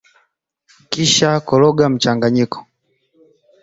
[0.91, 2.57] Kisha koroga mchanganyiko